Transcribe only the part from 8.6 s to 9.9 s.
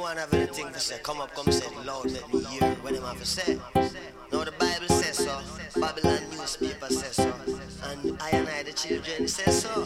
the children say so.